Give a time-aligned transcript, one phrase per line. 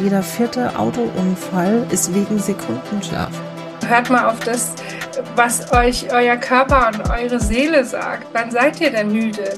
[0.00, 3.32] Jeder vierte Autounfall ist wegen Sekundenschlaf.
[3.84, 4.74] Hört mal auf das,
[5.34, 8.28] was euch euer Körper und eure Seele sagt.
[8.32, 9.52] Wann seid ihr denn müde?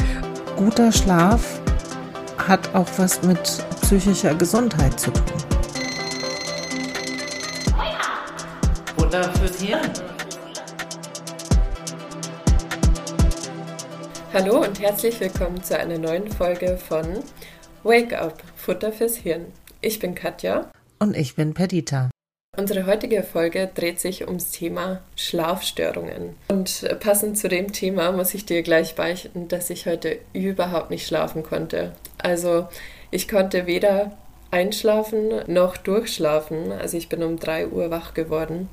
[0.56, 1.61] Guter Schlaf
[2.48, 3.42] hat auch was mit
[3.82, 5.24] psychischer Gesundheit zu tun.
[8.96, 9.91] Futter fürs Hirn.
[14.32, 17.04] Hallo und herzlich willkommen zu einer neuen Folge von
[17.82, 19.52] Wake Up, Futter fürs Hirn.
[19.82, 20.70] Ich bin Katja.
[20.98, 22.10] Und ich bin Perdita.
[22.58, 26.36] Unsere heutige Folge dreht sich ums Thema Schlafstörungen.
[26.48, 31.07] Und passend zu dem Thema muss ich dir gleich beichten, dass ich heute überhaupt nicht
[31.07, 31.93] schlafen konnte.
[32.19, 32.69] Also
[33.11, 34.19] ich konnte weder
[34.50, 36.72] einschlafen noch durchschlafen.
[36.72, 38.69] Also ich bin um 3 Uhr wach geworden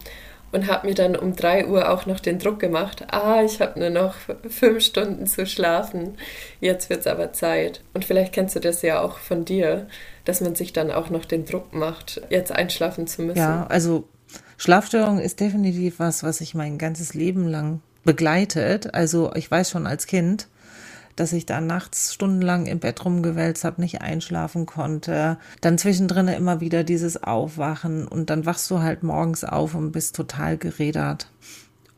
[0.51, 3.79] und habe mir dann um 3 Uhr auch noch den Druck gemacht, ah, ich habe
[3.79, 4.15] nur noch
[4.49, 6.17] fünf Stunden zu schlafen,
[6.61, 7.81] jetzt wird es aber Zeit.
[7.93, 9.87] Und vielleicht kennst du das ja auch von dir,
[10.25, 13.39] dass man sich dann auch noch den Druck macht, jetzt einschlafen zu müssen.
[13.39, 14.07] Ja, also
[14.57, 18.93] Schlafstörung ist definitiv was, was sich mein ganzes Leben lang begleitet.
[18.93, 20.47] Also ich weiß schon als Kind,
[21.17, 25.37] dass ich da nachts stundenlang im Bett rumgewälzt habe, nicht einschlafen konnte.
[25.59, 30.15] Dann zwischendrin immer wieder dieses Aufwachen und dann wachst du halt morgens auf und bist
[30.15, 31.29] total gerädert.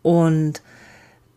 [0.01, 0.61] Und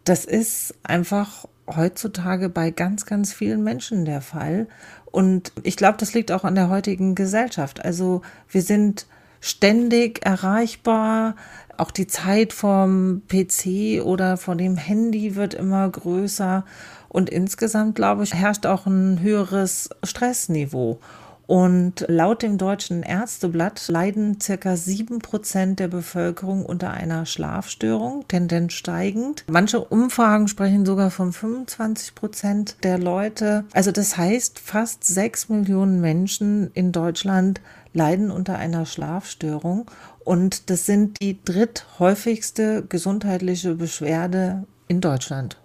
[0.05, 4.69] das ist einfach heutzutage bei ganz, ganz vielen Menschen der Fall.
[5.07, 7.85] Und ich glaube, das liegt auch an der heutigen Gesellschaft.
[7.85, 9.07] Also wir sind
[9.41, 11.37] ständig erreichbar.
[11.77, 16.65] Auch die Zeit vom PC oder vor dem Handy wird immer größer.
[17.13, 20.99] Und insgesamt, glaube ich, herrscht auch ein höheres Stressniveau.
[21.47, 28.73] Und laut dem Deutschen Ärzteblatt leiden circa sieben Prozent der Bevölkerung unter einer Schlafstörung, Tendenz
[28.73, 29.45] steigend.
[29.47, 33.67] Manche Umfragen sprechen sogar von 25 Prozent der Leute.
[33.75, 37.61] Also das heißt, fast sechs Millionen Menschen in Deutschland
[37.93, 39.91] leiden unter einer Schlafstörung.
[40.25, 45.59] Und das sind die dritthäufigste gesundheitliche Beschwerde in Deutschland.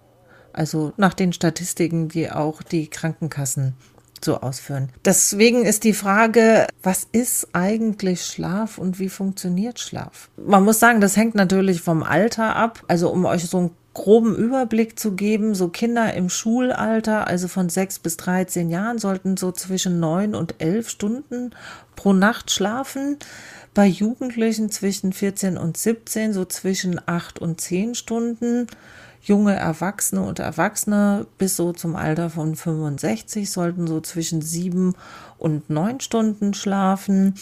[0.58, 3.74] Also nach den Statistiken, die auch die Krankenkassen
[4.20, 4.88] so ausführen.
[5.04, 10.30] Deswegen ist die Frage, was ist eigentlich Schlaf und wie funktioniert Schlaf?
[10.36, 12.82] Man muss sagen, das hängt natürlich vom Alter ab.
[12.88, 17.68] Also um euch so einen groben Überblick zu geben, so Kinder im Schulalter, also von
[17.68, 21.50] 6 bis 13 Jahren, sollten so zwischen 9 und 11 Stunden
[21.94, 23.16] pro Nacht schlafen.
[23.74, 28.66] Bei Jugendlichen zwischen 14 und 17 so zwischen 8 und 10 Stunden
[29.22, 34.94] junge Erwachsene und Erwachsene bis so zum Alter von 65 sollten so zwischen sieben
[35.38, 37.34] und neun Stunden schlafen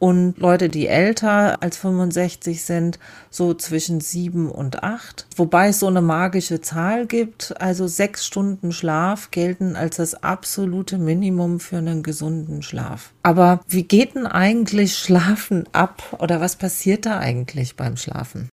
[0.00, 2.98] und Leute, die älter als 65 sind,
[3.28, 5.26] so zwischen sieben und acht.
[5.36, 7.60] Wobei es so eine magische Zahl gibt.
[7.60, 13.12] Also sechs Stunden Schlaf gelten als das absolute Minimum für einen gesunden Schlaf.
[13.22, 18.48] Aber wie geht denn eigentlich Schlafen ab oder was passiert da eigentlich beim Schlafen?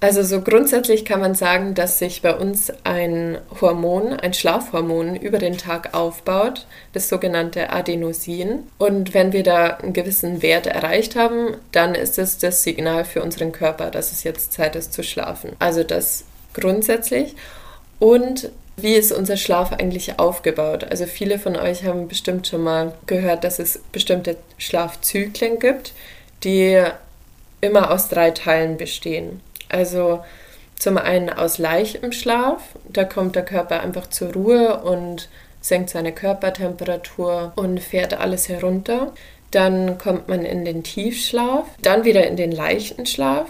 [0.00, 5.38] Also so grundsätzlich kann man sagen, dass sich bei uns ein Hormon, ein Schlafhormon über
[5.38, 8.68] den Tag aufbaut, das sogenannte Adenosin.
[8.78, 13.24] Und wenn wir da einen gewissen Wert erreicht haben, dann ist es das Signal für
[13.24, 15.56] unseren Körper, dass es jetzt Zeit ist zu schlafen.
[15.58, 16.22] Also das
[16.54, 17.34] grundsätzlich.
[17.98, 20.84] Und wie ist unser Schlaf eigentlich aufgebaut?
[20.84, 25.92] Also viele von euch haben bestimmt schon mal gehört, dass es bestimmte Schlafzyklen gibt,
[26.44, 26.84] die
[27.60, 29.40] immer aus drei Teilen bestehen.
[29.68, 30.20] Also
[30.78, 35.28] zum einen aus leichtem Schlaf, da kommt der Körper einfach zur Ruhe und
[35.60, 39.12] senkt seine Körpertemperatur und fährt alles herunter.
[39.50, 43.46] Dann kommt man in den Tiefschlaf, dann wieder in den leichten Schlaf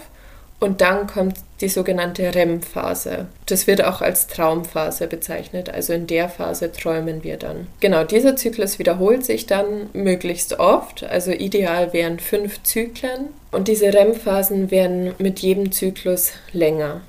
[0.59, 3.27] und dann kommt die sogenannte REM-Phase.
[3.45, 5.69] Das wird auch als Traumphase bezeichnet.
[5.69, 7.67] Also in der Phase träumen wir dann.
[7.79, 11.03] Genau, dieser Zyklus wiederholt sich dann möglichst oft.
[11.03, 13.27] Also ideal wären fünf Zyklen.
[13.51, 17.01] Und diese REM-Phasen werden mit jedem Zyklus länger.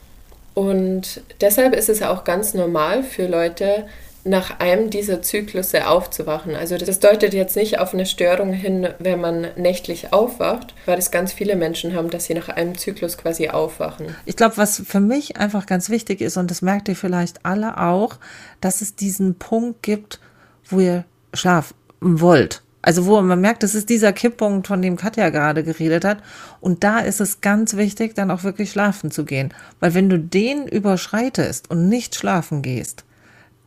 [0.55, 3.87] Und deshalb ist es auch ganz normal für Leute,
[4.25, 6.55] nach einem dieser Zyklusse aufzuwachen.
[6.55, 11.11] Also das deutet jetzt nicht auf eine Störung hin, wenn man nächtlich aufwacht, weil es
[11.11, 14.15] ganz viele Menschen haben, dass sie nach einem Zyklus quasi aufwachen.
[14.27, 17.79] Ich glaube, was für mich einfach ganz wichtig ist, und das merkt ihr vielleicht alle
[17.79, 18.19] auch,
[18.61, 20.21] dass es diesen Punkt gibt,
[20.69, 22.63] wo ihr schlafen wollt.
[22.83, 26.19] Also wo man merkt, das ist dieser Kipppunkt, von dem Katja gerade geredet hat.
[26.61, 29.53] Und da ist es ganz wichtig, dann auch wirklich schlafen zu gehen.
[29.81, 33.05] Weil wenn du den überschreitest und nicht schlafen gehst,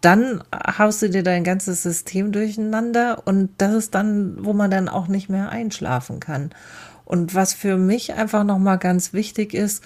[0.03, 0.43] dann
[0.77, 5.07] haust du dir dein ganzes System durcheinander und das ist dann, wo man dann auch
[5.07, 6.49] nicht mehr einschlafen kann.
[7.05, 9.83] Und was für mich einfach nochmal ganz wichtig ist,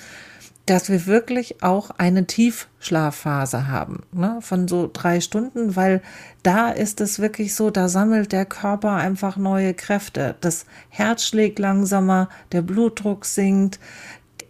[0.68, 6.02] dass wir wirklich auch eine Tiefschlafphase haben, ne, von so drei Stunden, weil
[6.44, 10.36] da ist es wirklich so, da sammelt der Körper einfach neue Kräfte.
[10.42, 13.80] Das Herz schlägt langsamer, der Blutdruck sinkt,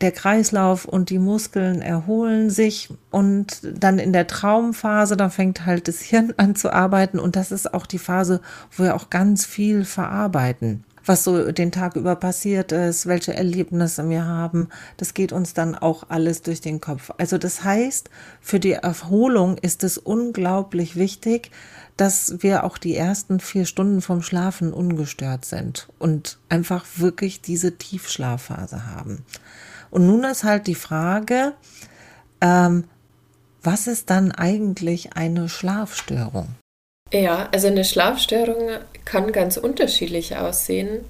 [0.02, 5.88] der Kreislauf und die Muskeln erholen sich und dann in der Traumphase, da fängt halt
[5.88, 8.42] das Hirn an zu arbeiten und das ist auch die Phase,
[8.76, 14.08] wo wir auch ganz viel verarbeiten was so den Tag über passiert ist, welche Erlebnisse
[14.10, 14.68] wir haben.
[14.98, 17.12] Das geht uns dann auch alles durch den Kopf.
[17.18, 18.10] Also das heißt,
[18.42, 21.52] für die Erholung ist es unglaublich wichtig,
[21.96, 27.78] dass wir auch die ersten vier Stunden vom Schlafen ungestört sind und einfach wirklich diese
[27.78, 29.24] Tiefschlafphase haben.
[29.90, 31.54] Und nun ist halt die Frage,
[32.42, 32.86] ähm,
[33.64, 36.56] was ist dann eigentlich eine Schlafstörung?
[37.12, 38.70] Ja, also eine Schlafstörung
[39.06, 41.06] kann ganz unterschiedlich aussehen,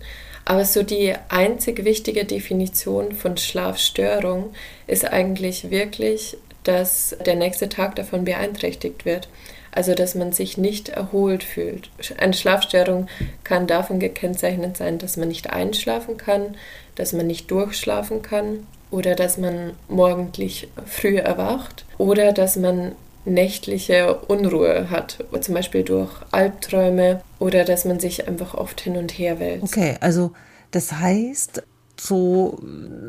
[0.45, 4.53] aber so die einzig wichtige Definition von Schlafstörung
[4.85, 9.27] ist eigentlich wirklich, dass der nächste Tag davon beeinträchtigt wird.
[9.71, 11.91] Also dass man sich nicht erholt fühlt.
[12.17, 13.07] Eine Schlafstörung
[13.43, 16.55] kann davon gekennzeichnet sein, dass man nicht einschlafen kann,
[16.97, 22.93] dass man nicht durchschlafen kann oder dass man morgendlich früh erwacht oder dass man
[23.25, 29.11] nächtliche Unruhe hat, zum Beispiel durch Albträume oder dass man sich einfach oft hin und
[29.17, 29.63] her wälzt.
[29.63, 30.31] Okay, also
[30.71, 31.63] das heißt,
[31.99, 32.59] so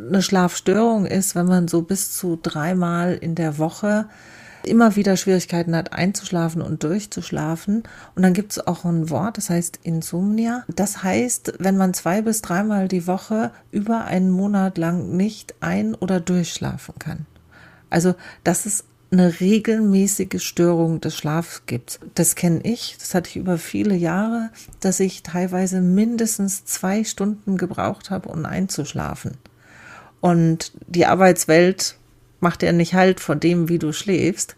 [0.08, 4.06] eine Schlafstörung ist, wenn man so bis zu dreimal in der Woche
[4.68, 7.82] immer wieder Schwierigkeiten hat, einzuschlafen und durchzuschlafen.
[8.14, 10.64] Und dann gibt es auch ein Wort, das heißt Insomnia.
[10.74, 15.94] Das heißt, wenn man zwei bis dreimal die Woche über einen Monat lang nicht ein-
[15.94, 17.26] oder durchschlafen kann.
[17.90, 22.00] Also das ist eine regelmäßige Störung des Schlafs gibt.
[22.14, 24.50] Das kenne ich, das hatte ich über viele Jahre,
[24.80, 29.32] dass ich teilweise mindestens zwei Stunden gebraucht habe, um einzuschlafen.
[30.20, 31.97] Und die Arbeitswelt
[32.40, 34.56] macht ja nicht halt vor dem, wie du schläfst.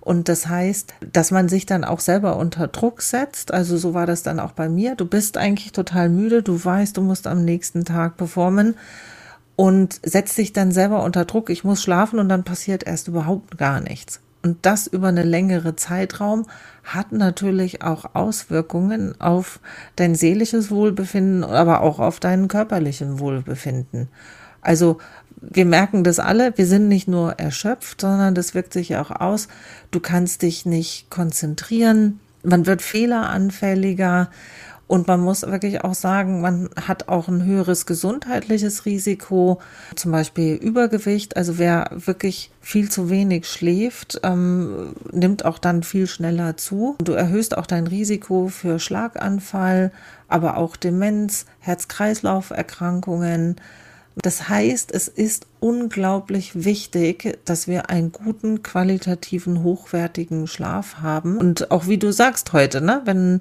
[0.00, 3.52] Und das heißt, dass man sich dann auch selber unter Druck setzt.
[3.52, 4.94] Also so war das dann auch bei mir.
[4.94, 8.76] Du bist eigentlich total müde, du weißt, du musst am nächsten Tag performen
[9.56, 13.58] und setzt dich dann selber unter Druck, ich muss schlafen und dann passiert erst überhaupt
[13.58, 14.20] gar nichts.
[14.42, 16.46] Und das über eine längere Zeitraum
[16.84, 19.58] hat natürlich auch Auswirkungen auf
[19.96, 24.08] dein seelisches Wohlbefinden, aber auch auf dein körperlichen Wohlbefinden.
[24.60, 24.98] Also
[25.40, 29.48] wir merken das alle, wir sind nicht nur erschöpft, sondern das wirkt sich auch aus.
[29.90, 34.30] Du kannst dich nicht konzentrieren, man wird fehleranfälliger
[34.88, 39.60] und man muss wirklich auch sagen, man hat auch ein höheres gesundheitliches Risiko,
[39.96, 41.36] zum Beispiel Übergewicht.
[41.36, 46.94] Also wer wirklich viel zu wenig schläft, ähm, nimmt auch dann viel schneller zu.
[47.02, 49.90] Du erhöhst auch dein Risiko für Schlaganfall,
[50.28, 53.56] aber auch Demenz, Herz-Kreislauf-Erkrankungen,
[54.16, 61.36] das heißt, es ist unglaublich wichtig, dass wir einen guten, qualitativen, hochwertigen Schlaf haben.
[61.36, 63.40] Und auch wie du sagst heute, ne, wenn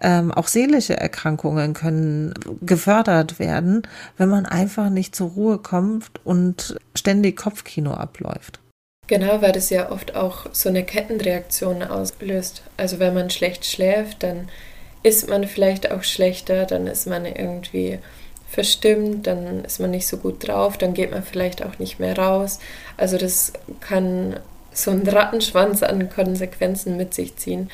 [0.00, 3.82] ähm, auch seelische Erkrankungen können gefördert werden,
[4.16, 8.60] wenn man einfach nicht zur Ruhe kommt und ständig Kopfkino abläuft.
[9.08, 12.62] Genau, weil das ja oft auch so eine Kettenreaktion auslöst.
[12.76, 14.48] Also wenn man schlecht schläft, dann
[15.02, 17.98] ist man vielleicht auch schlechter, dann ist man irgendwie
[18.52, 22.18] verstimmt, dann ist man nicht so gut drauf, dann geht man vielleicht auch nicht mehr
[22.18, 22.58] raus.
[22.98, 24.36] Also das kann
[24.74, 27.70] so einen Rattenschwanz an Konsequenzen mit sich ziehen,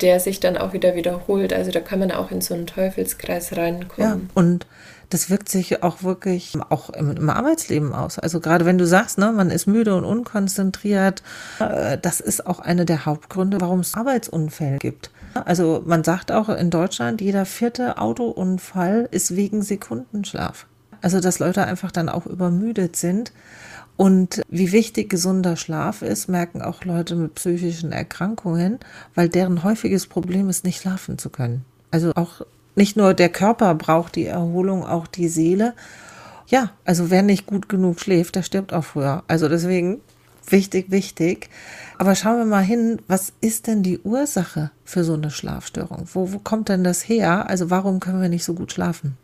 [0.00, 1.52] der sich dann auch wieder wiederholt.
[1.52, 4.30] Also da kann man auch in so einen Teufelskreis reinkommen.
[4.34, 4.66] Ja, und
[5.12, 8.18] das wirkt sich auch wirklich auch im, im, Arbeitsleben aus.
[8.18, 11.22] Also gerade wenn du sagst, ne, man ist müde und unkonzentriert,
[11.58, 15.10] äh, das ist auch eine der Hauptgründe, warum es Arbeitsunfälle gibt.
[15.44, 20.66] Also man sagt auch in Deutschland, jeder vierte Autounfall ist wegen Sekundenschlaf.
[21.02, 23.32] Also dass Leute einfach dann auch übermüdet sind.
[23.96, 28.78] Und wie wichtig gesunder Schlaf ist, merken auch Leute mit psychischen Erkrankungen,
[29.14, 31.64] weil deren häufiges Problem ist, nicht schlafen zu können.
[31.90, 32.40] Also auch
[32.74, 35.74] nicht nur der Körper braucht die Erholung, auch die Seele.
[36.46, 39.22] Ja, also wer nicht gut genug schläft, der stirbt auch früher.
[39.28, 40.00] Also deswegen
[40.48, 41.48] wichtig, wichtig.
[41.98, 46.08] Aber schauen wir mal hin, was ist denn die Ursache für so eine Schlafstörung?
[46.12, 47.48] Wo, wo kommt denn das her?
[47.48, 49.16] Also warum können wir nicht so gut schlafen?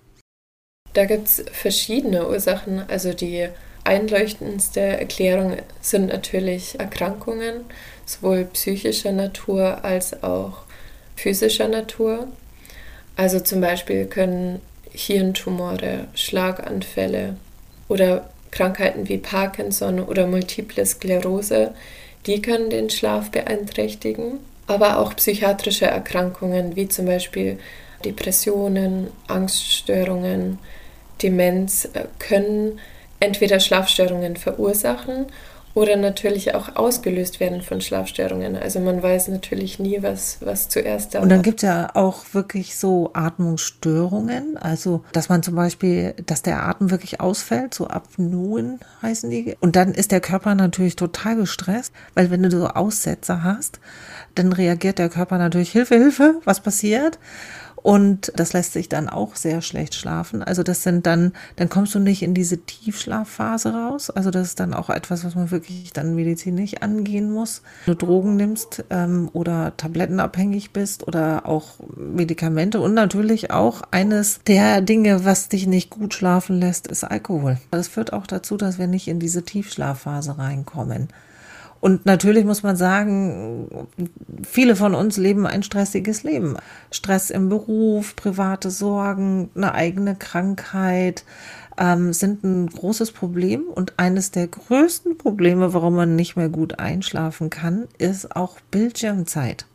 [0.95, 2.83] Da gibt es verschiedene Ursachen.
[2.89, 3.49] Also die
[3.85, 7.65] einleuchtendste Erklärung sind natürlich Erkrankungen,
[8.05, 10.63] sowohl psychischer Natur als auch
[11.17, 12.29] physischer Natur.
[13.19, 14.61] Also zum Beispiel können
[14.93, 17.35] Hirntumore, Schlaganfälle
[17.89, 21.75] oder Krankheiten wie Parkinson oder multiple Sklerose,
[22.27, 27.59] die können den Schlaf beeinträchtigen, aber auch psychiatrische Erkrankungen wie zum Beispiel
[28.05, 30.61] Depressionen, Angststörungen,
[31.21, 32.79] Demenz äh, können
[33.19, 35.27] entweder Schlafstörungen verursachen
[35.79, 38.57] oder natürlich auch ausgelöst werden von Schlafstörungen.
[38.57, 42.25] Also man weiß natürlich nie, was, was zuerst da Und dann gibt es ja auch
[42.33, 48.81] wirklich so Atmungsstörungen, also dass man zum Beispiel, dass der Atem wirklich ausfällt, so Apnoen
[49.03, 49.57] heißen die.
[49.61, 53.79] Und dann ist der Körper natürlich total gestresst, weil wenn du so Aussetzer hast,
[54.35, 57.21] dann reagiert der Körper natürlich, Hilfe, Hilfe, was passiert?
[57.83, 60.43] Und das lässt sich dann auch sehr schlecht schlafen.
[60.43, 64.11] Also das sind dann, dann kommst du nicht in diese Tiefschlafphase raus.
[64.11, 67.63] Also das ist dann auch etwas, was man wirklich dann medizinisch angehen muss.
[67.87, 74.41] Wenn du Drogen nimmst ähm, oder tablettenabhängig bist oder auch Medikamente und natürlich auch eines
[74.47, 77.59] der Dinge, was dich nicht gut schlafen lässt, ist Alkohol.
[77.71, 81.09] Das führt auch dazu, dass wir nicht in diese Tiefschlafphase reinkommen.
[81.81, 83.89] Und natürlich muss man sagen,
[84.43, 86.57] viele von uns leben ein stressiges Leben.
[86.91, 91.25] Stress im Beruf, private Sorgen, eine eigene Krankheit
[91.79, 93.65] ähm, sind ein großes Problem.
[93.69, 99.67] Und eines der größten Probleme, warum man nicht mehr gut einschlafen kann, ist auch Bildschirmzeit.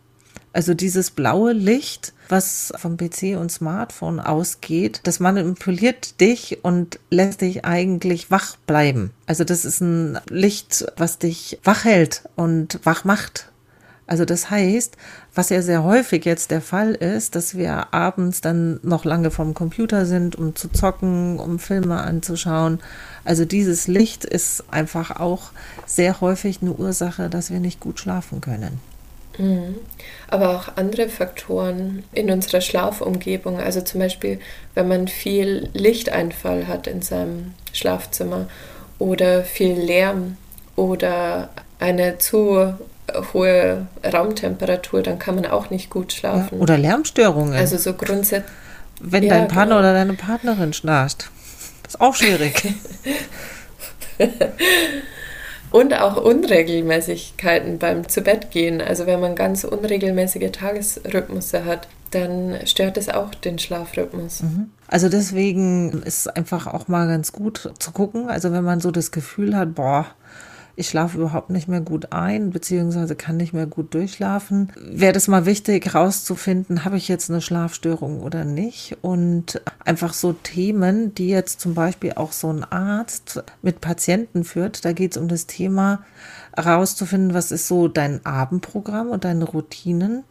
[0.53, 7.41] Also dieses blaue Licht, was vom PC und Smartphone ausgeht, das manipuliert dich und lässt
[7.41, 9.11] dich eigentlich wach bleiben.
[9.25, 13.49] Also das ist ein Licht, was dich wach hält und wach macht.
[14.05, 14.95] Also das heißt,
[15.33, 19.55] was ja sehr häufig jetzt der Fall ist, dass wir abends dann noch lange vom
[19.55, 22.79] Computer sind, um zu zocken, um Filme anzuschauen.
[23.25, 25.51] Also dieses Licht ist einfach auch
[25.87, 28.79] sehr häufig eine Ursache, dass wir nicht gut schlafen können.
[30.27, 34.39] Aber auch andere Faktoren in unserer Schlafumgebung, also zum Beispiel,
[34.75, 38.47] wenn man viel Lichteinfall hat in seinem Schlafzimmer
[38.99, 40.37] oder viel Lärm
[40.75, 41.49] oder
[41.79, 42.73] eine zu
[43.33, 46.59] hohe Raumtemperatur, dann kann man auch nicht gut schlafen.
[46.59, 47.53] Oder Lärmstörungen.
[47.53, 48.51] Also so grundsätzlich.
[49.01, 49.79] Wenn ja, dein Partner genau.
[49.79, 51.29] oder deine Partnerin schnarcht.
[51.83, 52.73] Das ist auch schwierig.
[55.73, 58.79] Und auch Unregelmäßigkeiten beim Zubettgehen.
[58.79, 64.43] Also wenn man ganz unregelmäßige Tagesrhythmusse hat, dann stört es auch den Schlafrhythmus.
[64.43, 64.69] Mhm.
[64.87, 68.29] Also deswegen ist es einfach auch mal ganz gut zu gucken.
[68.29, 70.05] Also wenn man so das Gefühl hat, boah,
[70.75, 74.71] ich schlafe überhaupt nicht mehr gut ein, beziehungsweise kann nicht mehr gut durchschlafen.
[74.75, 78.97] Wäre das mal wichtig herauszufinden, habe ich jetzt eine Schlafstörung oder nicht?
[79.01, 84.83] Und einfach so Themen, die jetzt zum Beispiel auch so ein Arzt mit Patienten führt,
[84.83, 86.03] da geht es um das Thema
[86.55, 90.23] herauszufinden, was ist so dein Abendprogramm und deine Routinen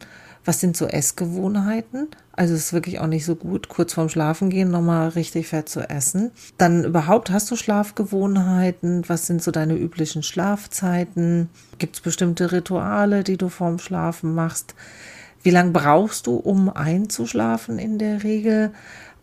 [0.45, 2.07] was sind so Essgewohnheiten?
[2.33, 5.81] Also es ist wirklich auch nicht so gut, kurz vorm Schlafengehen nochmal richtig fett zu
[5.81, 6.31] essen.
[6.57, 9.07] Dann überhaupt hast du Schlafgewohnheiten?
[9.07, 11.49] Was sind so deine üblichen Schlafzeiten?
[11.77, 14.75] Gibt es bestimmte Rituale, die du vorm Schlafen machst?
[15.43, 18.71] Wie lange brauchst du, um einzuschlafen in der Regel?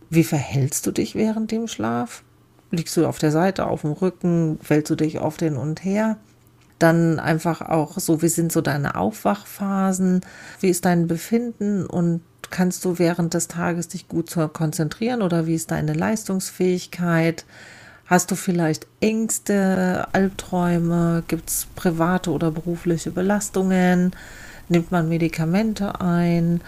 [0.08, 2.22] Wie verhältst du dich während dem Schlaf?
[2.70, 4.58] Liegst du auf der Seite, auf dem Rücken?
[4.62, 6.18] Fällst du dich oft hin und her?
[6.80, 10.22] Dann einfach auch so, wie sind so deine Aufwachphasen?
[10.58, 15.54] Wie ist dein Befinden und kannst du während des Tages dich gut konzentrieren oder wie
[15.54, 17.44] ist deine Leistungsfähigkeit?
[18.06, 21.22] Hast du vielleicht Ängste, Albträume?
[21.28, 24.16] Gibt es private oder berufliche Belastungen?
[24.68, 26.60] Nimmt man Medikamente ein?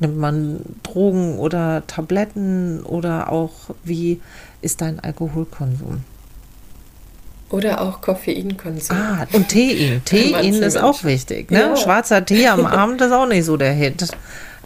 [0.00, 2.82] Nimmt man Drogen oder Tabletten?
[2.82, 3.52] Oder auch
[3.84, 4.20] wie
[4.62, 6.02] ist dein Alkoholkonsum?
[7.50, 8.96] Oder auch Koffeinkonsum.
[8.96, 10.02] Ah, und Teein.
[10.04, 11.50] Teein ist auch wichtig.
[11.50, 11.60] Ne?
[11.60, 11.76] Ja.
[11.76, 14.08] Schwarzer Tee am Abend ist auch nicht so der Hit.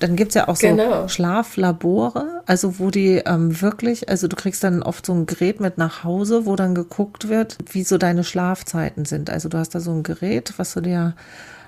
[0.00, 1.08] Dann gibt es ja auch so genau.
[1.08, 5.78] Schlaflabore, also wo die ähm, wirklich, also du kriegst dann oft so ein Gerät mit
[5.78, 9.30] nach Hause, wo dann geguckt wird, wie so deine Schlafzeiten sind.
[9.30, 11.14] Also du hast da so ein Gerät, was du dir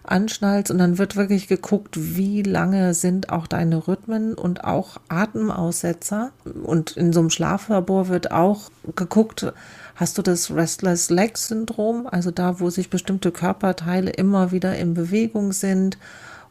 [0.02, 6.30] anschnallst und dann wird wirklich geguckt, wie lange sind auch deine Rhythmen und auch Atemaussetzer.
[6.64, 9.52] Und in so einem Schlaflabor wird auch geguckt,
[9.96, 14.94] hast du das Restless Leg Syndrom, also da, wo sich bestimmte Körperteile immer wieder in
[14.94, 15.98] Bewegung sind.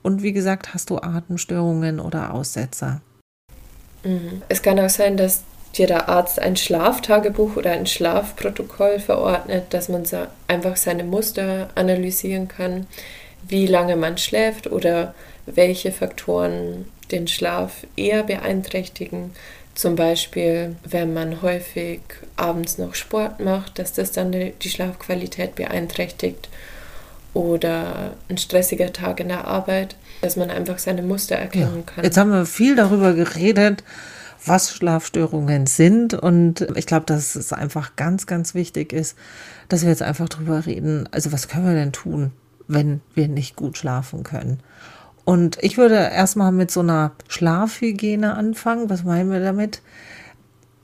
[0.03, 3.01] Und wie gesagt, hast du Atemstörungen oder Aussetzer.
[4.03, 4.41] Mhm.
[4.49, 5.43] Es kann auch sein, dass
[5.77, 10.03] dir der Arzt ein Schlaftagebuch oder ein Schlafprotokoll verordnet, dass man
[10.47, 12.87] einfach seine Muster analysieren kann
[13.47, 15.13] wie lange man schläft oder
[15.45, 19.33] welche Faktoren den Schlaf eher beeinträchtigen.
[19.75, 22.01] Zum Beispiel, wenn man häufig
[22.37, 26.49] abends noch Sport macht, dass das dann die Schlafqualität beeinträchtigt.
[27.33, 31.93] Oder ein stressiger Tag in der Arbeit, dass man einfach seine Muster erkennen ja.
[31.93, 32.03] kann.
[32.05, 33.83] Jetzt haben wir viel darüber geredet,
[34.45, 36.13] was Schlafstörungen sind.
[36.13, 39.17] Und ich glaube, dass es einfach ganz, ganz wichtig ist,
[39.67, 41.09] dass wir jetzt einfach darüber reden.
[41.11, 42.31] Also was können wir denn tun?
[42.67, 44.59] wenn wir nicht gut schlafen können.
[45.25, 48.89] Und ich würde erstmal mit so einer Schlafhygiene anfangen.
[48.89, 49.81] Was meinen wir damit?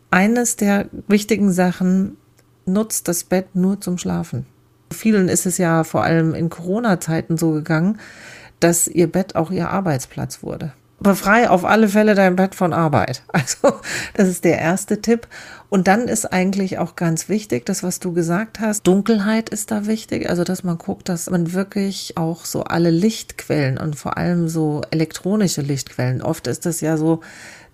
[0.10, 2.18] Eines der wichtigen Sachen
[2.66, 4.46] nutzt das Bett nur zum Schlafen.
[4.92, 8.00] Vielen ist es ja vor allem in Corona-Zeiten so gegangen,
[8.60, 10.74] dass ihr Bett auch ihr Arbeitsplatz wurde.
[11.02, 13.24] Befrei auf alle Fälle dein Bett von Arbeit.
[13.34, 13.80] Also,
[14.14, 15.28] das ist der erste Tipp.
[15.70, 19.88] Und dann ist eigentlich auch ganz wichtig, das, was du gesagt hast, Dunkelheit ist da
[19.88, 20.30] wichtig.
[20.30, 24.82] Also, dass man guckt, dass man wirklich auch so alle Lichtquellen und vor allem so
[24.92, 27.22] elektronische Lichtquellen, oft ist das ja so,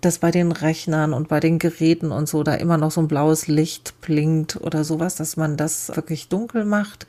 [0.00, 3.08] dass bei den Rechnern und bei den Geräten und so da immer noch so ein
[3.08, 7.06] blaues Licht blinkt oder sowas, dass man das wirklich dunkel macht.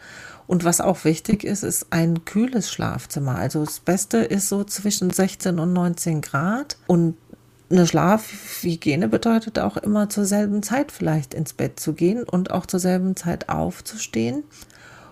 [0.50, 3.36] Und was auch wichtig ist, ist ein kühles Schlafzimmer.
[3.36, 6.78] Also das Beste ist so zwischen 16 und 19 Grad.
[6.88, 7.18] Und
[7.70, 12.66] eine Schlafhygiene bedeutet auch immer zur selben Zeit vielleicht ins Bett zu gehen und auch
[12.66, 14.44] zur selben Zeit aufzustehen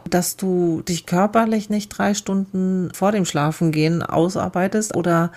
[0.10, 5.34] dass du dich körperlich nicht drei Stunden vor dem Schlafengehen ausarbeitest oder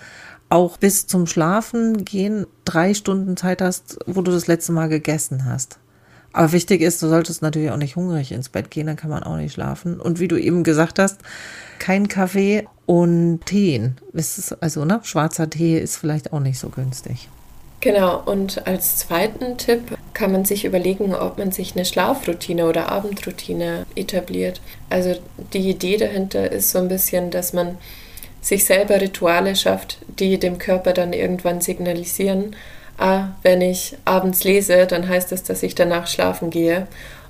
[0.47, 5.43] auch bis zum Schlafen gehen drei Stunden Zeit hast, wo du das letzte Mal gegessen
[5.43, 5.80] hast.
[6.33, 9.23] Aber wichtig ist, du solltest natürlich auch nicht hungrig ins Bett gehen, dann kann man
[9.23, 9.99] auch nicht schlafen.
[9.99, 11.19] Und wie du eben gesagt hast,
[11.79, 13.91] kein Kaffee und Tee.
[14.61, 17.27] Also, ne, schwarzer Tee ist vielleicht auch nicht so günstig.
[17.81, 22.91] Genau, und als zweiten Tipp kann man sich überlegen, ob man sich eine Schlafroutine oder
[22.91, 24.61] Abendroutine etabliert.
[24.91, 25.15] Also
[25.53, 27.79] die Idee dahinter ist so ein bisschen, dass man
[28.39, 32.55] sich selber Rituale schafft, die dem Körper dann irgendwann signalisieren,
[32.97, 36.87] ah, wenn ich abends lese, dann heißt das, dass ich danach schlafen gehe.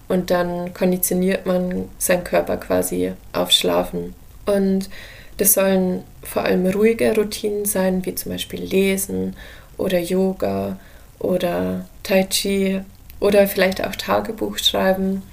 [0.07, 4.13] Und dann konditioniert man seinen Körper quasi auf Schlafen.
[4.45, 4.89] Und
[5.37, 9.35] das sollen vor allem ruhige Routinen sein, wie zum Beispiel Lesen
[9.77, 10.77] oder Yoga
[11.19, 12.81] oder Tai Chi
[13.19, 15.23] oder vielleicht auch Tagebuch schreiben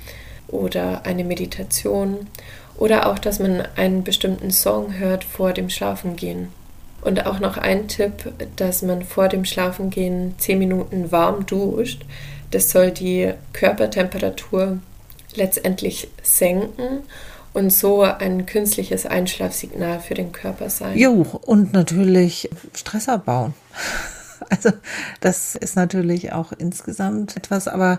[0.47, 2.29] oder eine Meditation
[2.77, 6.49] oder auch, dass man einen bestimmten Song hört vor dem Schlafengehen.
[7.03, 12.05] Und auch noch ein Tipp, dass man vor dem Schlafengehen 10 Minuten warm duscht.
[12.51, 14.79] Das soll die Körpertemperatur
[15.35, 17.03] letztendlich senken
[17.53, 20.97] und so ein künstliches Einschlafsignal für den Körper sein.
[20.97, 23.55] Jo, und natürlich Stress abbauen.
[24.51, 24.71] Also
[25.21, 27.99] das ist natürlich auch insgesamt etwas, aber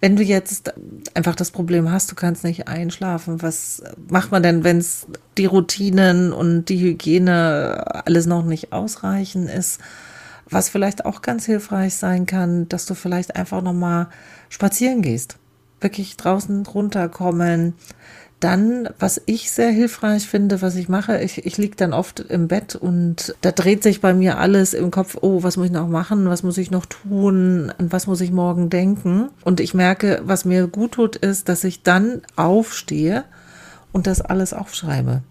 [0.00, 0.72] wenn du jetzt
[1.14, 5.46] einfach das Problem hast, du kannst nicht einschlafen, was macht man denn, wenn es die
[5.46, 9.80] Routinen und die Hygiene alles noch nicht ausreichen ist?
[10.48, 14.08] Was vielleicht auch ganz hilfreich sein kann, dass du vielleicht einfach noch mal
[14.48, 15.36] spazieren gehst,
[15.80, 17.74] wirklich draußen runterkommen,
[18.40, 22.48] dann, was ich sehr hilfreich finde, was ich mache, ich, ich liege dann oft im
[22.48, 25.88] Bett und da dreht sich bei mir alles im Kopf, oh, was muss ich noch
[25.88, 29.28] machen, was muss ich noch tun, an was muss ich morgen denken.
[29.44, 33.24] Und ich merke, was mir gut tut, ist, dass ich dann aufstehe
[33.92, 35.22] und das alles aufschreibe.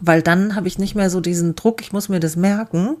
[0.00, 2.96] Weil dann habe ich nicht mehr so diesen Druck, ich muss mir das merken,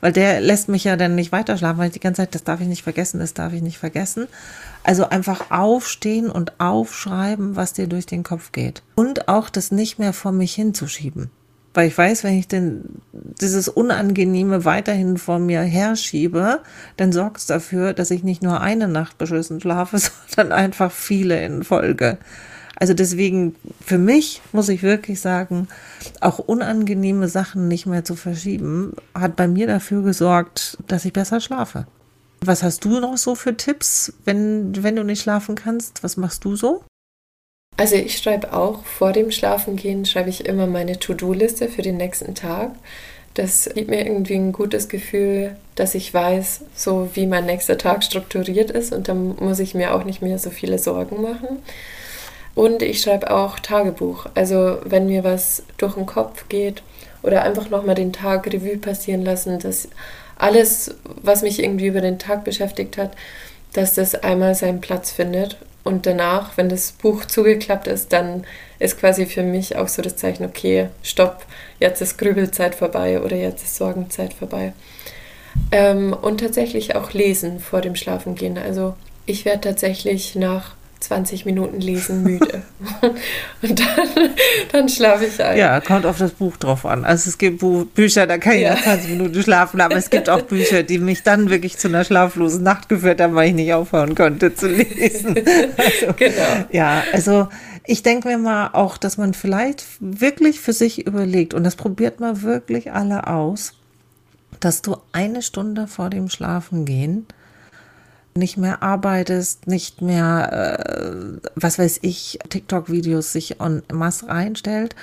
[0.00, 2.60] weil der lässt mich ja dann nicht weiterschlafen, weil ich die ganze Zeit, das darf
[2.60, 4.28] ich nicht vergessen, das darf ich nicht vergessen.
[4.84, 8.82] Also einfach aufstehen und aufschreiben, was dir durch den Kopf geht.
[8.94, 11.30] Und auch das nicht mehr vor mich hinzuschieben.
[11.76, 16.60] Weil ich weiß, wenn ich denn dieses Unangenehme weiterhin vor mir herschiebe,
[16.96, 19.98] dann sorgt es dafür, dass ich nicht nur eine Nacht beschissen schlafe,
[20.34, 22.16] sondern einfach viele in Folge.
[22.78, 25.66] Also deswegen, für mich muss ich wirklich sagen,
[26.20, 31.40] auch unangenehme Sachen nicht mehr zu verschieben, hat bei mir dafür gesorgt, dass ich besser
[31.40, 31.86] schlafe.
[32.42, 36.04] Was hast du noch so für Tipps, wenn, wenn du nicht schlafen kannst?
[36.04, 36.84] Was machst du so?
[37.78, 42.34] Also ich schreibe auch vor dem Schlafengehen, schreibe ich immer meine To-Do-Liste für den nächsten
[42.34, 42.72] Tag.
[43.34, 48.02] Das gibt mir irgendwie ein gutes Gefühl, dass ich weiß, so wie mein nächster Tag
[48.02, 51.58] strukturiert ist und dann muss ich mir auch nicht mehr so viele Sorgen machen.
[52.56, 54.26] Und ich schreibe auch Tagebuch.
[54.34, 56.82] Also wenn mir was durch den Kopf geht
[57.22, 59.90] oder einfach nochmal den Tag Revue passieren lassen, dass
[60.38, 63.12] alles, was mich irgendwie über den Tag beschäftigt hat,
[63.74, 65.58] dass das einmal seinen Platz findet.
[65.84, 68.44] Und danach, wenn das Buch zugeklappt ist, dann
[68.78, 71.44] ist quasi für mich auch so das Zeichen, okay, stopp,
[71.78, 74.72] jetzt ist Grübelzeit vorbei oder jetzt ist Sorgenzeit vorbei.
[75.72, 78.56] Ähm, und tatsächlich auch lesen vor dem Schlafengehen.
[78.56, 78.94] Also
[79.26, 82.62] ich werde tatsächlich nach 20 Minuten lesen müde.
[83.62, 84.30] und dann,
[84.72, 85.58] dann schlafe ich ein.
[85.58, 87.04] Ja, kommt auf das Buch drauf an.
[87.04, 87.62] Also es gibt
[87.94, 88.74] Bücher, da kann ich ja.
[88.74, 92.04] nach 20 Minuten schlafen, aber es gibt auch Bücher, die mich dann wirklich zu einer
[92.04, 95.36] schlaflosen Nacht geführt haben, weil ich nicht aufhören konnte zu lesen.
[95.76, 96.66] Also, genau.
[96.72, 97.48] Ja, also
[97.84, 102.20] ich denke mir mal auch, dass man vielleicht wirklich für sich überlegt, und das probiert
[102.20, 103.74] man wirklich alle aus,
[104.60, 107.26] dass du eine Stunde vor dem Schlafengehen
[108.36, 114.94] nicht mehr arbeitest, nicht mehr, äh, was weiß ich, TikTok-Videos sich en masse reinstellt.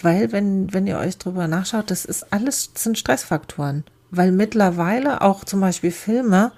[0.00, 3.84] Weil, wenn, wenn ihr euch drüber nachschaut, das ist alles, sind Stressfaktoren.
[4.10, 6.52] Weil mittlerweile auch zum Beispiel Filme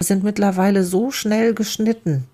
[0.00, 2.24] sind mittlerweile so schnell geschnitten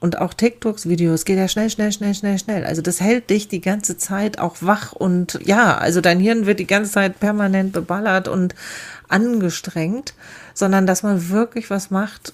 [0.00, 2.64] Und auch TikToks Videos geht ja schnell, schnell, schnell, schnell, schnell.
[2.64, 6.58] Also das hält dich die ganze Zeit auch wach und ja, also dein Hirn wird
[6.58, 8.54] die ganze Zeit permanent beballert und
[9.08, 10.14] angestrengt,
[10.54, 12.32] sondern dass man wirklich was macht,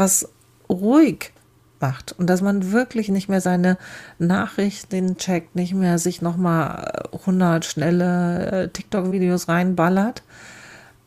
[0.00, 0.28] was
[0.68, 1.32] ruhig
[1.78, 3.78] macht und dass man wirklich nicht mehr seine
[4.18, 10.22] Nachrichten checkt, nicht mehr sich nochmal 100 schnelle äh, TikTok-Videos reinballert,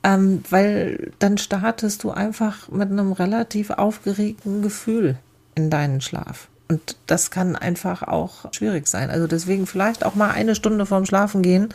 [0.03, 5.17] ähm, weil dann startest du einfach mit einem relativ aufgeregten Gefühl
[5.56, 6.49] in deinen Schlaf.
[6.69, 9.10] Und das kann einfach auch schwierig sein.
[9.10, 11.69] Also deswegen vielleicht auch mal eine Stunde vorm Schlafen gehen,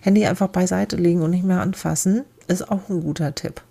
[0.00, 3.62] Handy einfach beiseite legen und nicht mehr anfassen, ist auch ein guter Tipp.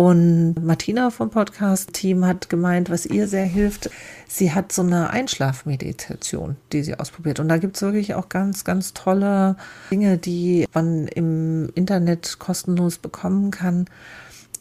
[0.00, 3.90] Und Martina vom Podcast-Team hat gemeint, was ihr sehr hilft,
[4.26, 7.38] sie hat so eine Einschlafmeditation, die sie ausprobiert.
[7.38, 9.56] Und da gibt es wirklich auch ganz, ganz tolle
[9.90, 13.84] Dinge, die man im Internet kostenlos bekommen kann.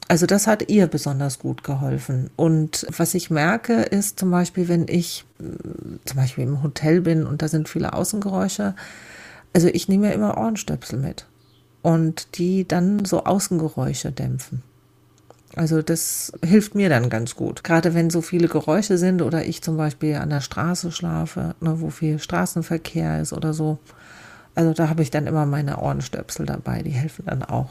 [0.09, 2.29] Also das hat ihr besonders gut geholfen.
[2.35, 5.45] Und was ich merke, ist zum Beispiel, wenn ich äh,
[6.03, 8.75] zum Beispiel im Hotel bin und da sind viele Außengeräusche,
[9.53, 11.27] also ich nehme ja immer Ohrenstöpsel mit
[11.81, 14.63] und die dann so Außengeräusche dämpfen.
[15.55, 17.63] Also das hilft mir dann ganz gut.
[17.63, 21.81] Gerade wenn so viele Geräusche sind oder ich zum Beispiel an der Straße schlafe, ne,
[21.81, 23.79] wo viel Straßenverkehr ist oder so.
[24.55, 27.69] Also da habe ich dann immer meine Ohrenstöpsel dabei, die helfen dann auch.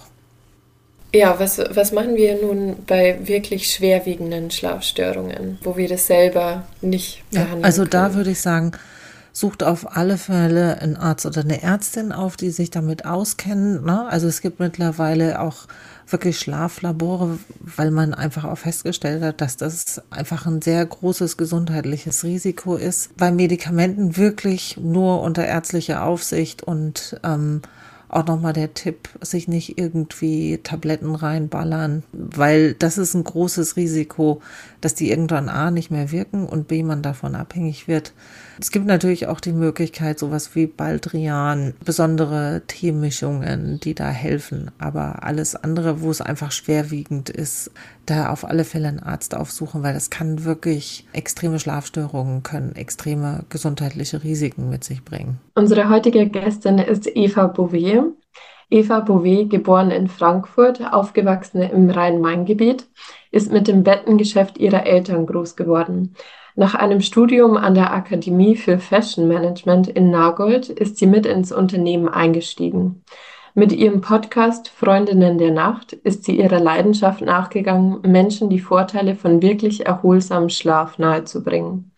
[1.14, 7.22] Ja, was, was machen wir nun bei wirklich schwerwiegenden Schlafstörungen, wo wir das selber nicht
[7.30, 7.90] behandeln ja, Also können?
[7.90, 8.72] da würde ich sagen,
[9.32, 13.84] sucht auf alle Fälle einen Arzt oder eine Ärztin auf, die sich damit auskennen.
[13.84, 14.06] Ne?
[14.08, 15.66] Also es gibt mittlerweile auch
[16.08, 22.24] wirklich Schlaflabore, weil man einfach auch festgestellt hat, dass das einfach ein sehr großes gesundheitliches
[22.24, 23.16] Risiko ist.
[23.16, 27.62] Bei Medikamenten wirklich nur unter ärztlicher Aufsicht und ähm,
[28.08, 34.40] auch nochmal der Tipp, sich nicht irgendwie Tabletten reinballern, weil das ist ein großes Risiko,
[34.80, 38.14] dass die irgendwann A nicht mehr wirken und B man davon abhängig wird.
[38.60, 44.72] Es gibt natürlich auch die Möglichkeit, sowas wie Baldrian, besondere Teemischungen, die da helfen.
[44.78, 47.70] Aber alles andere, wo es einfach schwerwiegend ist,
[48.06, 53.44] da auf alle Fälle einen Arzt aufsuchen, weil das kann wirklich extreme Schlafstörungen können, extreme
[53.48, 55.38] gesundheitliche Risiken mit sich bringen.
[55.54, 58.02] Unsere heutige Gästin ist Eva Bouvet.
[58.70, 62.86] Eva Bouvet, geboren in Frankfurt, aufgewachsen im Rhein-Main-Gebiet,
[63.30, 66.14] ist mit dem Bettengeschäft ihrer Eltern groß geworden.
[66.58, 71.52] Nach einem Studium an der Akademie für Fashion Management in Nagold ist sie mit ins
[71.52, 73.04] Unternehmen eingestiegen.
[73.54, 79.40] Mit ihrem Podcast Freundinnen der Nacht ist sie ihrer Leidenschaft nachgegangen, Menschen die Vorteile von
[79.40, 81.92] wirklich erholsamem Schlaf nahezubringen.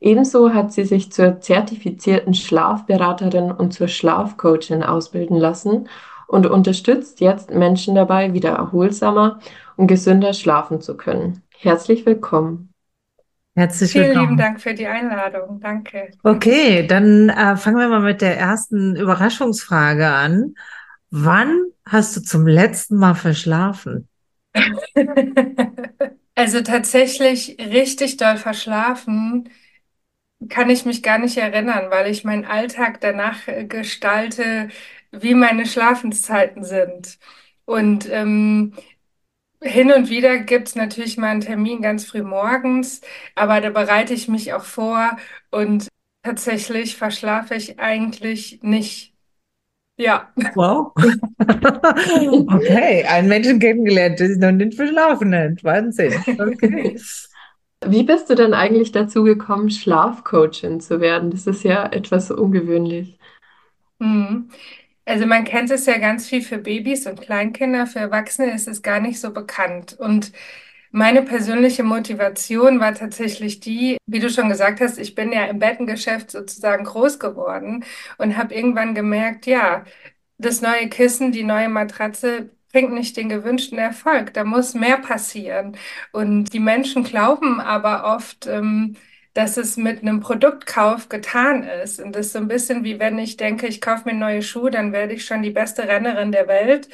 [0.00, 5.88] Ebenso hat sie sich zur zertifizierten Schlafberaterin und zur Schlafcoachin ausbilden lassen
[6.26, 9.38] und unterstützt jetzt Menschen dabei, wieder erholsamer
[9.78, 11.40] und gesünder schlafen zu können.
[11.56, 12.73] Herzlich willkommen.
[13.56, 14.26] Herzlich Vielen willkommen.
[14.28, 15.60] lieben Dank für die Einladung.
[15.60, 16.10] Danke.
[16.22, 20.54] Okay, dann äh, fangen wir mal mit der ersten Überraschungsfrage an.
[21.10, 24.08] Wann hast du zum letzten Mal verschlafen?
[26.36, 29.48] Also tatsächlich richtig doll verschlafen
[30.48, 34.68] kann ich mich gar nicht erinnern, weil ich meinen Alltag danach äh, gestalte,
[35.10, 37.18] wie meine Schlafenszeiten sind.
[37.64, 38.74] Und ähm,
[39.64, 43.00] hin und wieder gibt es natürlich mal einen Termin ganz früh morgens,
[43.34, 45.16] aber da bereite ich mich auch vor
[45.50, 45.88] und
[46.22, 49.14] tatsächlich verschlafe ich eigentlich nicht.
[49.96, 50.32] Ja.
[50.54, 50.92] Wow.
[51.44, 55.62] Okay, einen Menschen kennengelernt, der sich noch nicht verschlafen hat.
[55.62, 56.14] Wahnsinn.
[56.26, 56.98] Okay.
[57.86, 61.30] Wie bist du denn eigentlich dazu gekommen, Schlafcoachin zu werden?
[61.30, 63.18] Das ist ja etwas ungewöhnlich.
[63.98, 64.48] Mhm.
[65.06, 68.82] Also man kennt es ja ganz viel für Babys und Kleinkinder, für Erwachsene ist es
[68.82, 69.94] gar nicht so bekannt.
[69.98, 70.32] Und
[70.90, 75.58] meine persönliche Motivation war tatsächlich die, wie du schon gesagt hast, ich bin ja im
[75.58, 77.84] Bettengeschäft sozusagen groß geworden
[78.18, 79.84] und habe irgendwann gemerkt, ja,
[80.38, 84.34] das neue Kissen, die neue Matratze bringt nicht den gewünschten Erfolg.
[84.34, 85.76] Da muss mehr passieren.
[86.12, 88.96] Und die Menschen glauben aber oft, ähm,
[89.34, 92.00] dass es mit einem Produktkauf getan ist.
[92.00, 94.70] Und das ist so ein bisschen wie wenn ich denke, ich kaufe mir neue Schuhe,
[94.70, 96.88] dann werde ich schon die beste Rennerin der Welt.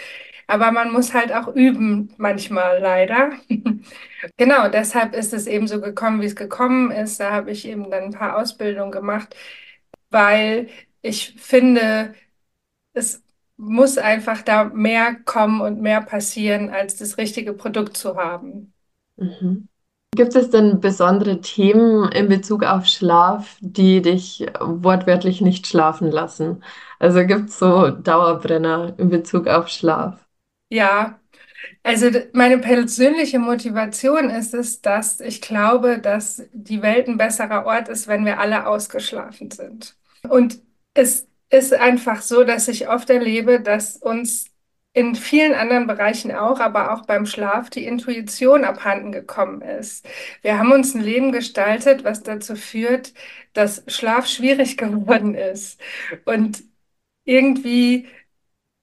[0.47, 3.33] Aber man muss halt auch üben, manchmal leider.
[4.37, 7.21] Genau, deshalb ist es eben so gekommen, wie es gekommen ist.
[7.21, 9.35] Da habe ich eben dann ein paar Ausbildungen gemacht,
[10.11, 10.69] weil
[11.03, 12.15] ich finde,
[12.95, 13.23] es
[13.57, 18.73] muss einfach da mehr kommen und mehr passieren, als das richtige Produkt zu haben.
[19.17, 19.70] Mhm.
[20.15, 26.63] Gibt es denn besondere Themen in Bezug auf Schlaf, die dich wortwörtlich nicht schlafen lassen?
[27.01, 30.25] Also gibt es so Dauerbrenner in Bezug auf Schlaf?
[30.69, 31.21] Ja,
[31.85, 37.89] Also meine persönliche Motivation ist es, dass ich glaube, dass die Welt ein besserer Ort
[37.89, 39.97] ist, wenn wir alle ausgeschlafen sind.
[40.29, 40.61] Und
[40.95, 44.50] es ist einfach so, dass ich oft erlebe, dass uns
[44.93, 50.07] in vielen anderen Bereichen auch, aber auch beim Schlaf die Intuition abhanden gekommen ist.
[50.43, 53.15] Wir haben uns ein Leben gestaltet, was dazu führt,
[53.53, 55.81] dass Schlaf schwierig geworden ist.
[56.25, 56.63] Und
[57.25, 58.09] irgendwie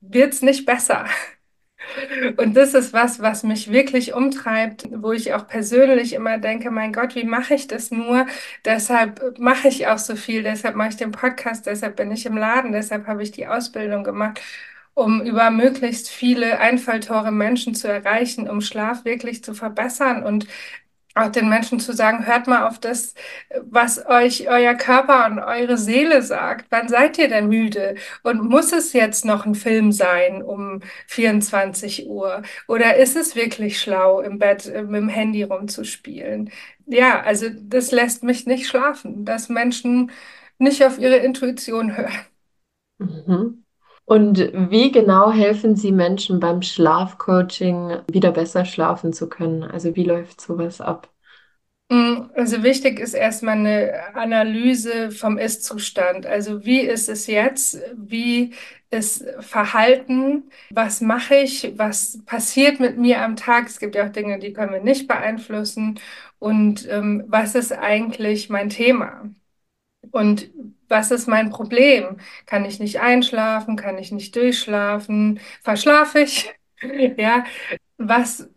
[0.02, 1.08] wird es nicht besser.
[2.38, 6.94] Und das ist was, was mich wirklich umtreibt, wo ich auch persönlich immer denke, mein
[6.94, 8.26] Gott, wie mache ich das nur?
[8.66, 12.38] Deshalb mache ich auch so viel, deshalb mache ich den Podcast, deshalb bin ich im
[12.38, 14.40] Laden, deshalb habe ich die Ausbildung gemacht,
[14.98, 20.48] um über möglichst viele Einfalltore Menschen zu erreichen, um Schlaf wirklich zu verbessern und
[21.16, 23.14] auch den Menschen zu sagen, hört mal auf das,
[23.62, 26.68] was euch euer Körper und eure Seele sagt.
[26.72, 27.96] Wann seid ihr denn müde?
[28.24, 32.42] Und muss es jetzt noch ein Film sein um 24 Uhr?
[32.68, 36.52] Oder ist es wirklich schlau, im Bett äh, mit dem Handy rumzuspielen?
[36.88, 40.12] Ja, also das lässt mich nicht schlafen, dass Menschen
[40.60, 42.14] nicht auf ihre Intuition hören.
[43.00, 43.64] Mhm.
[44.08, 49.64] Und wie genau helfen Sie Menschen beim Schlafcoaching wieder besser schlafen zu können?
[49.64, 51.10] Also wie läuft sowas ab?
[51.90, 56.26] Mm, also wichtig ist erstmal eine Analyse vom Ist-Zustand.
[56.26, 57.82] Also wie ist es jetzt?
[57.98, 58.54] Wie
[58.92, 60.52] ist Verhalten?
[60.70, 61.74] Was mache ich?
[61.78, 63.68] Was passiert mit mir am Tag?
[63.68, 66.00] Es gibt ja auch Dinge, die können wir nicht beeinflussen.
[66.40, 69.30] Und ähm, was ist eigentlich mein Thema?
[70.12, 70.50] Und
[70.90, 72.18] was ist mein Problem?
[72.46, 73.76] Kann ich nicht einschlafen?
[73.76, 75.40] Kann ich nicht durchschlafen?
[75.64, 76.54] Verschlafe ich?
[77.18, 77.44] Ja,
[77.98, 78.48] was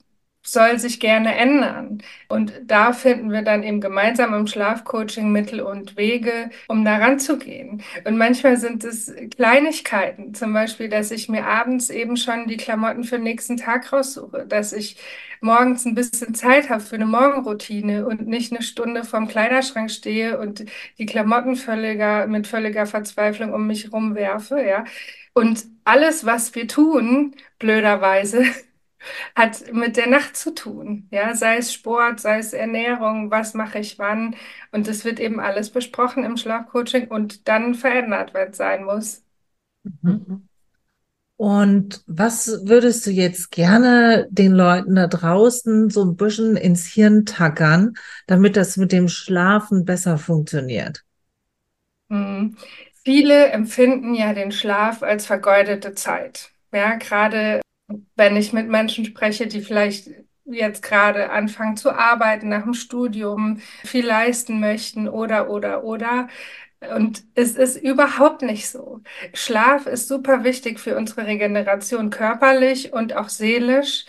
[0.53, 2.03] soll sich gerne ändern?
[2.29, 7.83] Und da finden wir dann eben gemeinsam im Schlafcoaching Mittel und Wege, um da ranzugehen.
[8.05, 13.05] Und manchmal sind es Kleinigkeiten, zum Beispiel, dass ich mir abends eben schon die Klamotten
[13.05, 14.97] für den nächsten Tag raussuche, dass ich
[15.41, 20.39] morgens ein bisschen Zeit habe für eine Morgenroutine und nicht eine Stunde vorm Kleiderschrank stehe
[20.39, 20.65] und
[20.99, 24.85] die Klamotten völliger, mit völliger Verzweiflung um mich rumwerfe, ja.
[25.33, 28.45] Und alles, was wir tun, blöderweise,
[29.35, 31.09] hat mit der Nacht zu tun.
[31.11, 34.37] Ja, sei es Sport, sei es Ernährung, was mache ich wann.
[34.73, 39.23] Und das wird eben alles besprochen im Schlafcoaching und dann verändert, wenn es sein muss.
[40.03, 40.49] Mhm.
[41.37, 47.25] Und was würdest du jetzt gerne den Leuten da draußen so ein bisschen ins Hirn
[47.25, 47.95] tackern,
[48.27, 51.03] damit das mit dem Schlafen besser funktioniert?
[52.11, 52.57] Hm.
[53.05, 56.51] Viele empfinden ja den Schlaf als vergeudete Zeit.
[56.75, 57.63] Ja, gerade
[58.17, 60.11] wenn ich mit Menschen spreche, die vielleicht
[60.45, 66.29] jetzt gerade anfangen zu arbeiten nach dem Studium, viel leisten möchten oder, oder, oder.
[66.97, 69.03] Und es ist überhaupt nicht so.
[69.35, 74.07] Schlaf ist super wichtig für unsere Regeneration körperlich und auch seelisch.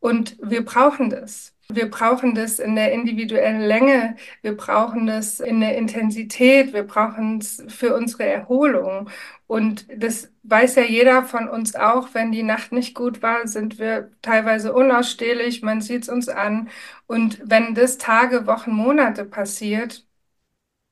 [0.00, 1.54] Und wir brauchen das.
[1.70, 7.38] Wir brauchen das in der individuellen Länge, wir brauchen das in der Intensität, wir brauchen
[7.38, 9.10] es für unsere Erholung.
[9.46, 13.78] Und das weiß ja jeder von uns auch, wenn die Nacht nicht gut war, sind
[13.78, 16.70] wir teilweise unausstehlich, man sieht es uns an.
[17.06, 20.06] Und wenn das Tage, Wochen, Monate passiert,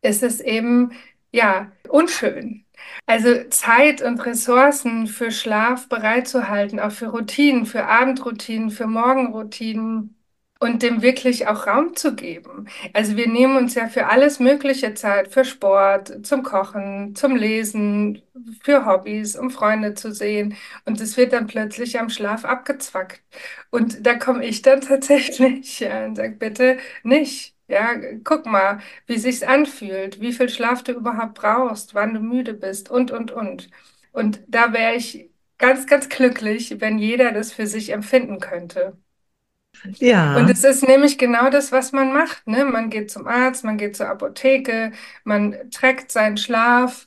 [0.02, 0.92] ist es eben,
[1.32, 2.64] ja, unschön.
[3.06, 10.15] Also Zeit und Ressourcen für Schlaf bereitzuhalten, auch für Routinen, für Abendroutinen, für Morgenroutinen
[10.59, 12.69] und dem wirklich auch Raum zu geben.
[12.95, 18.23] Also wir nehmen uns ja für alles Mögliche Zeit, für Sport, zum Kochen, zum Lesen,
[18.62, 20.57] für Hobbys, um Freunde zu sehen.
[20.85, 23.23] Und es wird dann plötzlich am Schlaf abgezwackt.
[23.71, 27.55] Und da komme ich dann tatsächlich ja, und sage, bitte nicht.
[27.69, 32.55] Ja, guck mal, wie sich's anfühlt, wie viel Schlaf du überhaupt brauchst, wann du müde
[32.55, 33.69] bist und, und, und.
[34.12, 38.97] Und da wäre ich ganz, ganz glücklich, wenn jeder das für sich empfinden könnte.
[39.98, 40.36] Ja.
[40.36, 42.46] Und es ist nämlich genau das, was man macht.
[42.46, 42.64] Ne?
[42.64, 44.92] Man geht zum Arzt, man geht zur Apotheke,
[45.24, 47.06] man trägt seinen Schlaf,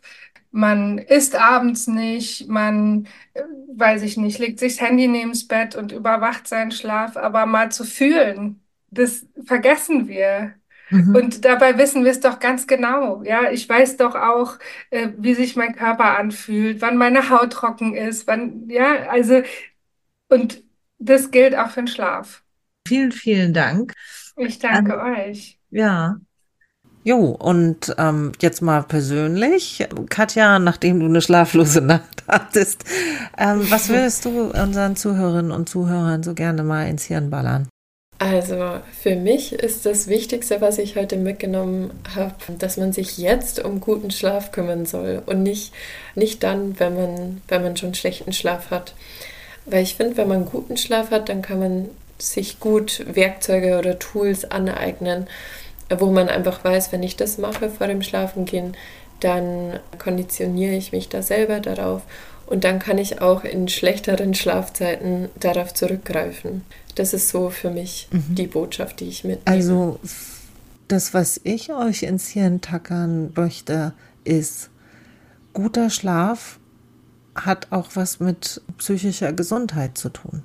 [0.52, 3.44] man isst abends nicht, man, äh,
[3.76, 7.46] weiß ich nicht, legt sich das Handy neben das Bett und überwacht seinen Schlaf, aber
[7.46, 10.56] mal zu fühlen, das vergessen wir.
[10.90, 11.16] Mhm.
[11.16, 13.22] Und dabei wissen wir es doch ganz genau.
[13.24, 14.58] Ja, ich weiß doch auch,
[14.90, 19.44] äh, wie sich mein Körper anfühlt, wann meine Haut trocken ist, wann, ja, also,
[20.30, 20.64] und
[21.00, 22.44] das gilt auch für den Schlaf.
[22.90, 23.94] Vielen, vielen Dank.
[24.36, 25.60] Ich danke ähm, euch.
[25.70, 26.20] Ja.
[27.04, 32.86] Jo, und ähm, jetzt mal persönlich, Katja, nachdem du eine schlaflose Nacht hattest,
[33.38, 37.70] ähm, was würdest du unseren Zuhörerinnen und Zuhörern so gerne mal ins Hirn ballern?
[38.18, 43.64] Also für mich ist das Wichtigste, was ich heute mitgenommen habe, dass man sich jetzt
[43.64, 45.74] um guten Schlaf kümmern soll und nicht,
[46.16, 48.96] nicht dann, wenn man, wenn man schon schlechten Schlaf hat.
[49.68, 54.00] Weil ich finde, wenn man guten Schlaf hat, dann kann man sich gut Werkzeuge oder
[54.00, 55.28] Tools aneignen,
[55.90, 58.76] wo man einfach weiß, wenn ich das mache vor dem Schlafengehen,
[59.20, 62.04] dann konditioniere ich mich da selber darauf
[62.46, 66.64] und dann kann ich auch in schlechteren Schlafzeiten darauf zurückgreifen.
[66.96, 68.36] Das ist so für mich mhm.
[68.36, 69.56] die Botschaft, die ich mitnehme.
[69.58, 70.00] Also
[70.88, 74.70] das, was ich euch ins Hirn tackern möchte, ist,
[75.54, 76.60] guter Schlaf
[77.36, 80.44] hat auch was mit psychischer Gesundheit zu tun.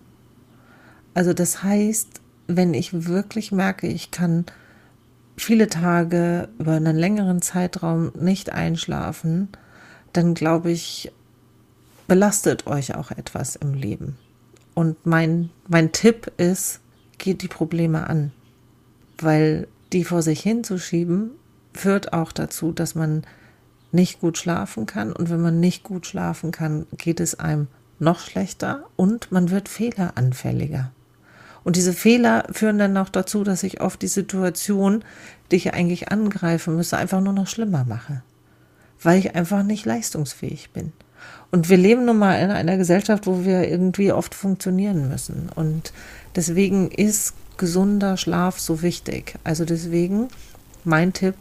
[1.14, 4.44] Also das heißt, wenn ich wirklich merke, ich kann
[5.36, 9.48] viele Tage über einen längeren Zeitraum nicht einschlafen,
[10.12, 11.12] dann glaube ich,
[12.06, 14.16] belastet euch auch etwas im Leben.
[14.74, 16.80] Und mein, mein Tipp ist,
[17.18, 18.32] geht die Probleme an,
[19.18, 21.30] weil die vor sich hinzuschieben
[21.72, 23.22] führt auch dazu, dass man
[23.92, 25.12] nicht gut schlafen kann.
[25.12, 29.68] Und wenn man nicht gut schlafen kann, geht es einem noch schlechter und man wird
[29.68, 30.90] fehleranfälliger.
[31.64, 35.02] Und diese Fehler führen dann auch dazu, dass ich oft die Situation,
[35.50, 38.22] die ich eigentlich angreifen müsste, einfach nur noch schlimmer mache.
[39.02, 40.92] Weil ich einfach nicht leistungsfähig bin.
[41.50, 45.48] Und wir leben nun mal in einer Gesellschaft, wo wir irgendwie oft funktionieren müssen.
[45.54, 45.92] Und
[46.36, 49.34] deswegen ist gesunder Schlaf so wichtig.
[49.44, 50.28] Also deswegen
[50.84, 51.36] mein Tipp,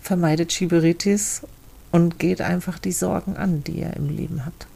[0.00, 1.42] vermeidet Schiberitis
[1.90, 4.66] und geht einfach die Sorgen an, die ihr im Leben habt.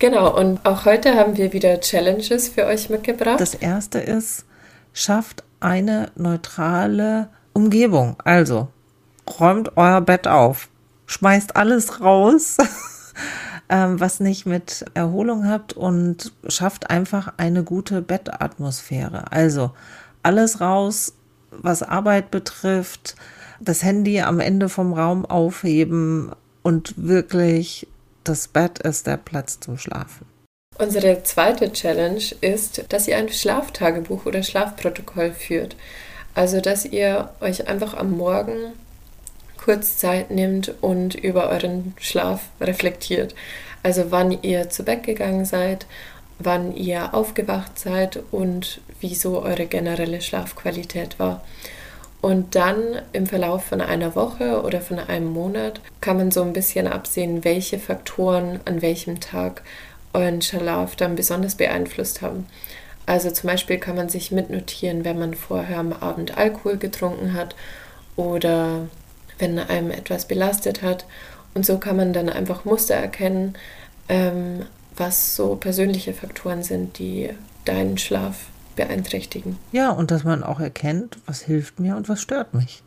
[0.00, 3.38] Genau, und auch heute haben wir wieder Challenges für euch mitgebracht.
[3.38, 4.46] Das erste ist,
[4.94, 8.16] schafft eine neutrale Umgebung.
[8.24, 8.68] Also,
[9.38, 10.70] räumt euer Bett auf,
[11.04, 12.56] schmeißt alles raus,
[13.68, 19.30] ähm, was nicht mit Erholung habt und schafft einfach eine gute Bettatmosphäre.
[19.30, 19.72] Also,
[20.22, 21.12] alles raus,
[21.50, 23.16] was Arbeit betrifft,
[23.60, 26.32] das Handy am Ende vom Raum aufheben
[26.62, 27.86] und wirklich
[28.30, 30.24] das Bett ist der Platz zum Schlafen.
[30.78, 35.74] Unsere zweite Challenge ist, dass ihr ein Schlaftagebuch oder Schlafprotokoll führt.
[36.32, 38.72] Also, dass ihr euch einfach am Morgen
[39.62, 43.34] kurz Zeit nehmt und über euren Schlaf reflektiert.
[43.82, 45.86] Also, wann ihr zu Bett gegangen seid,
[46.38, 51.42] wann ihr aufgewacht seid und wieso eure generelle Schlafqualität war.
[52.20, 56.52] Und dann im Verlauf von einer Woche oder von einem Monat kann man so ein
[56.52, 59.62] bisschen absehen, welche Faktoren an welchem Tag
[60.12, 62.46] euren Schlaf dann besonders beeinflusst haben.
[63.06, 67.56] Also zum Beispiel kann man sich mitnotieren, wenn man vorher am Abend Alkohol getrunken hat
[68.16, 68.86] oder
[69.38, 71.06] wenn einem etwas belastet hat.
[71.54, 73.54] Und so kann man dann einfach Muster erkennen,
[74.08, 77.30] ähm, was so persönliche Faktoren sind, die
[77.64, 78.46] deinen Schlaf
[78.80, 79.58] beeinträchtigen.
[79.72, 82.82] Ja, und dass man auch erkennt, was hilft mir und was stört mich.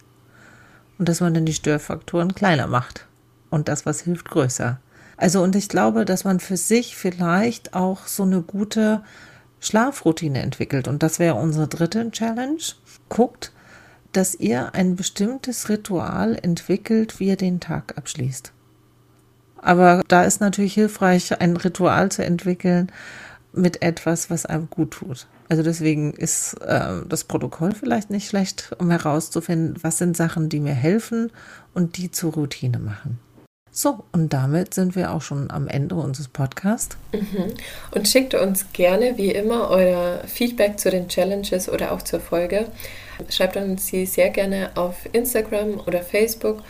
[0.98, 3.06] Und dass man dann die Störfaktoren kleiner macht
[3.52, 4.80] und das, was hilft, größer.
[5.18, 9.04] Also, und ich glaube, dass man für sich vielleicht auch so eine gute
[9.60, 10.88] Schlafroutine entwickelt.
[10.88, 12.64] Und das wäre unsere dritte Challenge.
[13.10, 13.52] Guckt,
[14.12, 18.52] dass ihr ein bestimmtes Ritual entwickelt, wie ihr den Tag abschließt.
[19.58, 22.92] Aber da ist natürlich hilfreich, ein Ritual zu entwickeln
[23.54, 25.28] mit etwas, was einem gut tut.
[25.54, 30.60] Also deswegen ist äh, das Protokoll vielleicht nicht schlecht, um herauszufinden, was sind Sachen, die
[30.60, 31.32] mir helfen
[31.76, 33.20] und die zur Routine machen.
[33.70, 36.98] So, und damit sind wir auch schon am Ende unseres Podcasts.
[37.12, 37.54] Mhm.
[37.92, 42.66] Und schickt uns gerne, wie immer, euer Feedback zu den Challenges oder auch zur Folge.
[43.30, 46.64] Schreibt uns sie sehr gerne auf Instagram oder Facebook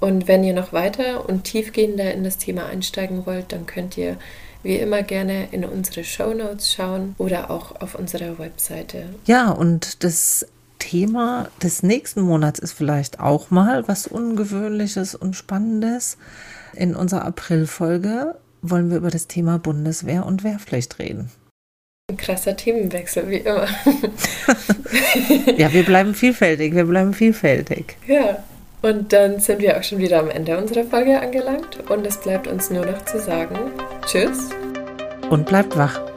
[0.00, 4.16] Und wenn ihr noch weiter und tiefgehender in das Thema einsteigen wollt, dann könnt ihr
[4.62, 9.04] wie immer gerne in unsere Show Notes schauen oder auch auf unserer Webseite.
[9.26, 10.46] Ja, und das
[10.78, 16.18] Thema des nächsten Monats ist vielleicht auch mal was Ungewöhnliches und Spannendes.
[16.74, 21.30] In unserer Aprilfolge wollen wir über das Thema Bundeswehr und Wehrpflicht reden.
[22.10, 23.66] Ein krasser Themenwechsel, wie immer.
[25.56, 27.96] ja, wir bleiben vielfältig, wir bleiben vielfältig.
[28.06, 28.44] Ja.
[28.86, 32.46] Und dann sind wir auch schon wieder am Ende unserer Folge angelangt und es bleibt
[32.46, 33.56] uns nur noch zu sagen,
[34.06, 34.50] tschüss
[35.28, 36.15] und bleibt wach.